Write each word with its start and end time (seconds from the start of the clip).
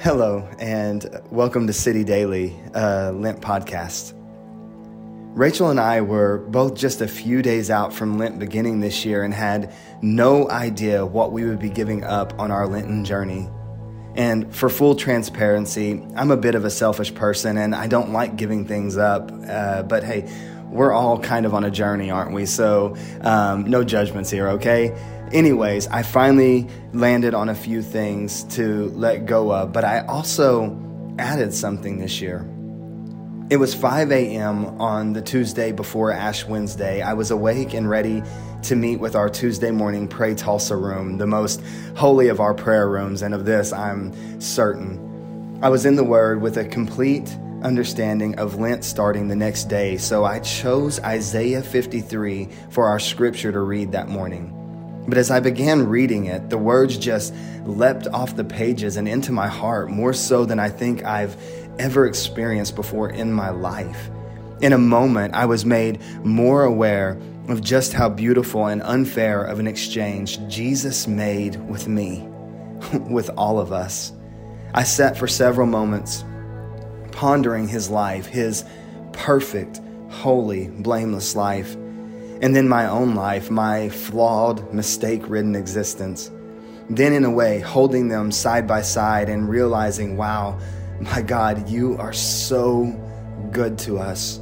Hello, 0.00 0.48
and 0.60 1.20
welcome 1.28 1.66
to 1.66 1.72
City 1.72 2.04
Daily, 2.04 2.56
a 2.72 3.10
Lent 3.10 3.40
podcast. 3.40 4.12
Rachel 5.34 5.70
and 5.70 5.80
I 5.80 6.02
were 6.02 6.38
both 6.38 6.74
just 6.74 7.00
a 7.00 7.08
few 7.08 7.42
days 7.42 7.68
out 7.68 7.92
from 7.92 8.16
Lent 8.16 8.38
beginning 8.38 8.78
this 8.78 9.04
year 9.04 9.24
and 9.24 9.34
had 9.34 9.74
no 10.00 10.48
idea 10.50 11.04
what 11.04 11.32
we 11.32 11.44
would 11.46 11.58
be 11.58 11.68
giving 11.68 12.04
up 12.04 12.38
on 12.38 12.52
our 12.52 12.68
Lenten 12.68 13.04
journey. 13.04 13.48
And 14.14 14.54
for 14.54 14.68
full 14.68 14.94
transparency, 14.94 16.00
I'm 16.14 16.30
a 16.30 16.36
bit 16.36 16.54
of 16.54 16.64
a 16.64 16.70
selfish 16.70 17.12
person 17.12 17.58
and 17.58 17.74
I 17.74 17.88
don't 17.88 18.12
like 18.12 18.36
giving 18.36 18.66
things 18.66 18.96
up. 18.96 19.32
Uh, 19.48 19.82
but 19.82 20.04
hey, 20.04 20.30
we're 20.70 20.92
all 20.92 21.18
kind 21.18 21.46
of 21.46 21.54
on 21.54 21.64
a 21.64 21.70
journey, 21.70 22.10
aren't 22.10 22.32
we? 22.32 22.46
So 22.46 22.96
um, 23.22 23.64
no 23.64 23.84
judgments 23.84 24.30
here, 24.30 24.48
okay? 24.50 24.96
Anyways, 25.32 25.86
I 25.88 26.02
finally 26.02 26.68
landed 26.92 27.34
on 27.34 27.48
a 27.48 27.54
few 27.54 27.82
things 27.82 28.44
to 28.56 28.86
let 28.90 29.26
go 29.26 29.52
of, 29.52 29.72
but 29.72 29.84
I 29.84 30.00
also 30.06 30.78
added 31.18 31.52
something 31.52 31.98
this 31.98 32.20
year. 32.20 32.48
It 33.50 33.56
was 33.56 33.74
5 33.74 34.12
a.m. 34.12 34.80
on 34.80 35.14
the 35.14 35.22
Tuesday 35.22 35.72
before 35.72 36.12
Ash 36.12 36.44
Wednesday. 36.44 37.00
I 37.00 37.14
was 37.14 37.30
awake 37.30 37.72
and 37.72 37.88
ready 37.88 38.22
to 38.64 38.76
meet 38.76 38.96
with 38.96 39.16
our 39.16 39.30
Tuesday 39.30 39.70
morning 39.70 40.06
Pray 40.06 40.34
Tulsa 40.34 40.76
room, 40.76 41.16
the 41.16 41.26
most 41.26 41.62
holy 41.96 42.28
of 42.28 42.40
our 42.40 42.52
prayer 42.52 42.88
rooms, 42.90 43.22
and 43.22 43.32
of 43.32 43.46
this 43.46 43.72
I'm 43.72 44.40
certain. 44.40 45.58
I 45.62 45.70
was 45.70 45.86
in 45.86 45.96
the 45.96 46.04
Word 46.04 46.42
with 46.42 46.58
a 46.58 46.64
complete 46.64 47.34
understanding 47.62 48.38
of 48.38 48.58
Lent 48.58 48.84
starting 48.84 49.28
the 49.28 49.36
next 49.36 49.64
day, 49.64 49.96
so 49.96 50.24
I 50.24 50.40
chose 50.40 51.00
Isaiah 51.00 51.62
53 51.62 52.48
for 52.70 52.86
our 52.86 52.98
scripture 52.98 53.52
to 53.52 53.60
read 53.60 53.92
that 53.92 54.08
morning. 54.08 54.54
But 55.08 55.18
as 55.18 55.30
I 55.30 55.40
began 55.40 55.88
reading 55.88 56.26
it, 56.26 56.50
the 56.50 56.58
words 56.58 56.98
just 56.98 57.34
leapt 57.64 58.06
off 58.08 58.36
the 58.36 58.44
pages 58.44 58.96
and 58.96 59.08
into 59.08 59.32
my 59.32 59.48
heart 59.48 59.90
more 59.90 60.12
so 60.12 60.44
than 60.44 60.58
I 60.58 60.68
think 60.68 61.04
I've 61.04 61.36
ever 61.78 62.06
experienced 62.06 62.76
before 62.76 63.10
in 63.10 63.32
my 63.32 63.50
life. 63.50 64.10
In 64.60 64.72
a 64.72 64.78
moment, 64.78 65.34
I 65.34 65.46
was 65.46 65.64
made 65.64 66.00
more 66.24 66.64
aware 66.64 67.18
of 67.48 67.62
just 67.62 67.92
how 67.92 68.08
beautiful 68.08 68.66
and 68.66 68.82
unfair 68.82 69.42
of 69.44 69.58
an 69.60 69.66
exchange 69.66 70.46
Jesus 70.48 71.06
made 71.06 71.56
with 71.68 71.88
me, 71.88 72.28
with 73.08 73.30
all 73.36 73.58
of 73.58 73.72
us. 73.72 74.12
I 74.74 74.82
sat 74.82 75.16
for 75.16 75.26
several 75.26 75.66
moments 75.66 76.24
pondering 77.18 77.66
his 77.66 77.90
life, 77.90 78.26
his 78.26 78.64
perfect, 79.12 79.80
holy, 80.08 80.68
blameless 80.68 81.34
life, 81.34 81.74
and 81.74 82.54
then 82.54 82.68
my 82.68 82.86
own 82.86 83.16
life, 83.16 83.50
my 83.50 83.88
flawed, 83.88 84.72
mistake 84.72 85.28
ridden 85.28 85.56
existence. 85.56 86.30
Then, 86.88 87.12
in 87.12 87.24
a 87.24 87.30
way, 87.30 87.58
holding 87.58 88.06
them 88.06 88.30
side 88.30 88.68
by 88.68 88.82
side 88.82 89.28
and 89.28 89.48
realizing, 89.48 90.16
wow, 90.16 90.60
my 91.00 91.20
God, 91.20 91.68
you 91.68 91.96
are 91.98 92.12
so 92.12 92.84
good 93.50 93.76
to 93.80 93.98
us. 93.98 94.38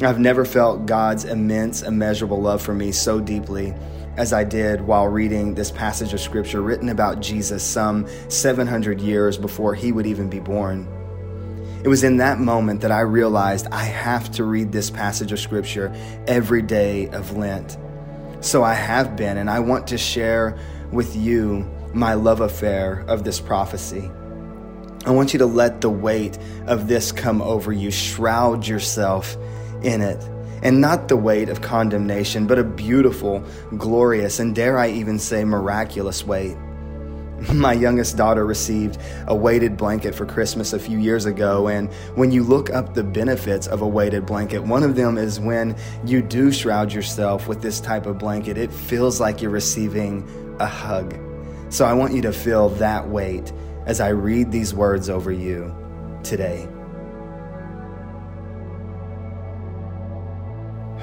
I've 0.00 0.18
never 0.18 0.44
felt 0.44 0.86
God's 0.86 1.24
immense, 1.24 1.82
immeasurable 1.82 2.42
love 2.42 2.60
for 2.60 2.74
me 2.74 2.90
so 2.90 3.20
deeply 3.20 3.72
as 4.16 4.32
I 4.32 4.42
did 4.42 4.80
while 4.80 5.06
reading 5.06 5.54
this 5.54 5.70
passage 5.70 6.12
of 6.12 6.20
scripture 6.20 6.62
written 6.62 6.88
about 6.88 7.20
Jesus 7.20 7.62
some 7.62 8.08
700 8.28 9.00
years 9.00 9.38
before 9.38 9.76
he 9.76 9.92
would 9.92 10.06
even 10.06 10.28
be 10.28 10.40
born. 10.40 10.98
It 11.82 11.88
was 11.88 12.04
in 12.04 12.18
that 12.18 12.38
moment 12.38 12.82
that 12.82 12.92
I 12.92 13.00
realized 13.00 13.66
I 13.72 13.82
have 13.82 14.30
to 14.32 14.44
read 14.44 14.70
this 14.70 14.88
passage 14.88 15.32
of 15.32 15.40
scripture 15.40 15.92
every 16.28 16.62
day 16.62 17.08
of 17.08 17.36
Lent. 17.36 17.76
So 18.40 18.62
I 18.62 18.74
have 18.74 19.16
been, 19.16 19.36
and 19.36 19.50
I 19.50 19.58
want 19.58 19.88
to 19.88 19.98
share 19.98 20.56
with 20.92 21.16
you 21.16 21.68
my 21.92 22.14
love 22.14 22.40
affair 22.40 23.04
of 23.08 23.24
this 23.24 23.40
prophecy. 23.40 24.08
I 25.04 25.10
want 25.10 25.32
you 25.32 25.40
to 25.40 25.46
let 25.46 25.80
the 25.80 25.90
weight 25.90 26.38
of 26.66 26.86
this 26.86 27.10
come 27.10 27.42
over 27.42 27.72
you, 27.72 27.90
shroud 27.90 28.64
yourself 28.64 29.36
in 29.82 30.02
it. 30.02 30.22
And 30.62 30.80
not 30.80 31.08
the 31.08 31.16
weight 31.16 31.48
of 31.48 31.62
condemnation, 31.62 32.46
but 32.46 32.60
a 32.60 32.64
beautiful, 32.64 33.44
glorious, 33.76 34.38
and 34.38 34.54
dare 34.54 34.78
I 34.78 34.90
even 34.90 35.18
say 35.18 35.44
miraculous 35.44 36.24
weight. 36.24 36.56
My 37.52 37.72
youngest 37.72 38.16
daughter 38.16 38.44
received 38.46 38.98
a 39.26 39.34
weighted 39.34 39.76
blanket 39.76 40.14
for 40.14 40.26
Christmas 40.26 40.72
a 40.72 40.78
few 40.78 40.98
years 40.98 41.26
ago, 41.26 41.68
and 41.68 41.92
when 42.14 42.30
you 42.30 42.42
look 42.42 42.70
up 42.70 42.94
the 42.94 43.02
benefits 43.02 43.66
of 43.66 43.82
a 43.82 43.88
weighted 43.88 44.26
blanket, 44.26 44.60
one 44.60 44.82
of 44.82 44.94
them 44.94 45.18
is 45.18 45.40
when 45.40 45.76
you 46.04 46.22
do 46.22 46.52
shroud 46.52 46.92
yourself 46.92 47.48
with 47.48 47.60
this 47.60 47.80
type 47.80 48.06
of 48.06 48.18
blanket, 48.18 48.56
it 48.58 48.72
feels 48.72 49.20
like 49.20 49.42
you're 49.42 49.50
receiving 49.50 50.28
a 50.60 50.66
hug. 50.66 51.18
So 51.70 51.84
I 51.84 51.94
want 51.94 52.14
you 52.14 52.22
to 52.22 52.32
feel 52.32 52.68
that 52.70 53.08
weight 53.08 53.52
as 53.86 54.00
I 54.00 54.10
read 54.10 54.52
these 54.52 54.72
words 54.74 55.08
over 55.08 55.32
you 55.32 55.74
today. 56.22 56.68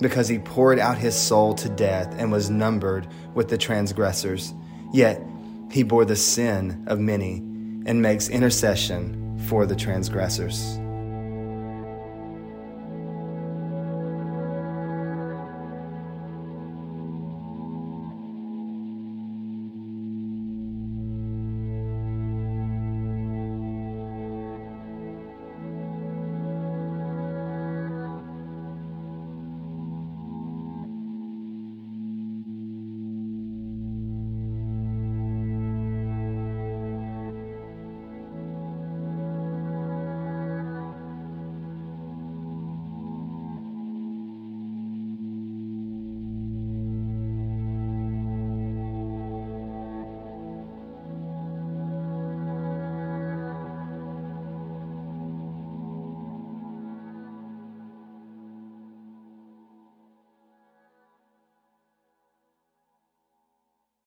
because 0.00 0.28
he 0.28 0.38
poured 0.38 0.78
out 0.78 0.98
his 0.98 1.14
soul 1.14 1.54
to 1.54 1.68
death 1.68 2.14
and 2.18 2.32
was 2.32 2.50
numbered 2.50 3.06
with 3.34 3.48
the 3.48 3.58
transgressors. 3.58 4.54
Yet 4.92 5.22
he 5.70 5.82
bore 5.82 6.04
the 6.04 6.16
sin 6.16 6.84
of 6.86 6.98
many 6.98 7.36
and 7.86 8.02
makes 8.02 8.28
intercession 8.28 9.38
for 9.46 9.66
the 9.66 9.76
transgressors. 9.76 10.78